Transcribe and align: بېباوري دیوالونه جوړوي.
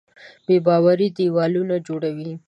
بېباوري 0.47 1.07
دیوالونه 1.17 1.75
جوړوي. 1.87 2.31